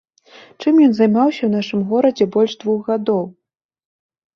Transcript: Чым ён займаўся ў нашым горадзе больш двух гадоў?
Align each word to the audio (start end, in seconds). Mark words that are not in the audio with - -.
Чым 0.63 0.79
ён 0.85 0.91
займаўся 1.01 1.39
ў 1.45 1.51
нашым 1.57 1.85
горадзе 1.95 2.31
больш 2.39 2.51
двух 2.67 2.79
гадоў? 2.93 3.23